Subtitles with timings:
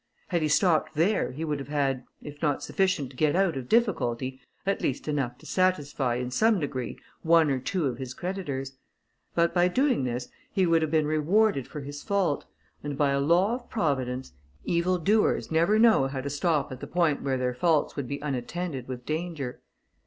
[0.29, 3.69] Had he stopped there, he would have had, if not sufficient to get out of
[3.69, 8.79] difficulty, at least enough to satisfy, in some degree, one or two of his creditors;
[9.35, 12.45] but by doing this, he would have been rewarded for his fault,
[12.81, 14.33] and by a law of Providence,
[14.65, 18.17] evil doers never know how to stop at the point where their faults would be
[18.21, 19.61] unattended with danger.